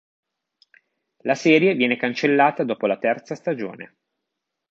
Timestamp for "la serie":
1.25-1.75